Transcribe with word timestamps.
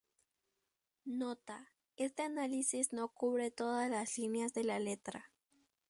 Nota: 1.05 1.69
Éste 1.95 2.23
análisis 2.23 2.91
no 2.91 3.09
cubre 3.09 3.51
todas 3.51 3.87
las 3.91 4.17
líneas 4.17 4.51
de 4.55 4.63
la 4.63 4.79
letra. 4.79 5.29